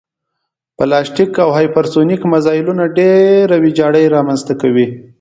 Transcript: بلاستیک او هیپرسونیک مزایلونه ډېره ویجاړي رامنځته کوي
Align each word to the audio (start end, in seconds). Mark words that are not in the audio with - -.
بلاستیک 0.77 1.31
او 1.43 1.49
هیپرسونیک 1.59 2.21
مزایلونه 2.33 2.83
ډېره 2.97 3.55
ویجاړي 3.63 4.03
رامنځته 4.15 4.53
کوي 4.61 4.87